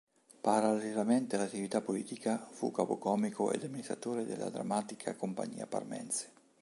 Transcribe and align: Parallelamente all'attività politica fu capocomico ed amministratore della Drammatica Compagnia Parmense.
Parallelamente 0.41 1.35
all'attività 1.35 1.79
politica 1.79 2.39
fu 2.49 2.71
capocomico 2.71 3.51
ed 3.51 3.65
amministratore 3.65 4.25
della 4.25 4.49
Drammatica 4.49 5.13
Compagnia 5.15 5.67
Parmense. 5.67 6.31